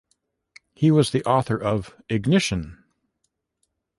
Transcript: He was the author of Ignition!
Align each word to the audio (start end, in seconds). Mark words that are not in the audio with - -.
He 0.73 0.89
was 0.89 1.11
the 1.11 1.23
author 1.25 1.55
of 1.61 1.93
Ignition! 2.09 2.83